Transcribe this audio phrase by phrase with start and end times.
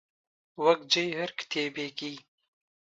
[0.63, 2.15] وەک جێی هەر کتێبێکی